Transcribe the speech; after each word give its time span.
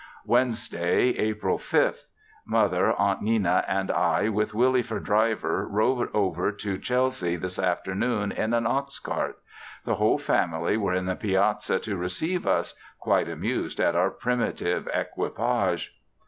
Wednesday, 0.25 1.09
April 1.19 1.59
5th. 1.59 2.05
Mother, 2.43 2.91
Aunt 2.93 3.21
Nenna 3.21 3.63
and 3.67 3.91
I 3.91 4.29
with 4.29 4.51
Willie 4.51 4.81
for 4.81 4.99
driver 4.99 5.67
rode 5.67 6.09
over 6.11 6.51
to 6.51 6.79
Chelsea 6.79 7.35
this 7.35 7.59
afternoon 7.59 8.31
in 8.31 8.55
an 8.55 8.65
ox 8.65 8.97
cart. 8.97 9.37
The 9.85 9.97
whole 9.97 10.17
family 10.17 10.75
were 10.75 10.95
in 10.95 11.05
the 11.05 11.15
piazza 11.15 11.77
to 11.81 11.95
receive 11.95 12.47
us, 12.47 12.73
quite 12.97 13.29
amused 13.29 13.79
at 13.79 13.95
our 13.95 14.09
primitive 14.09 14.89
equipage. 14.91 15.95